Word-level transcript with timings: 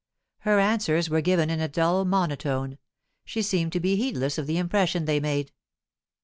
Her 0.39 0.57
answers 0.57 1.11
were 1.11 1.21
given 1.21 1.51
in 1.51 1.59
a 1.59 1.67
dull 1.67 2.05
monotone; 2.05 2.79
she 3.23 3.43
seemed 3.43 3.71
to 3.73 3.79
be 3.79 3.97
heedless 3.97 4.39
of 4.39 4.47
the 4.47 4.57
impression 4.57 5.05
they 5.05 5.19
made. 5.19 5.51